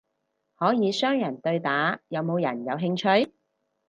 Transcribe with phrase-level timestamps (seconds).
[0.55, 3.31] 可以雙人對打，有冇人有興趣？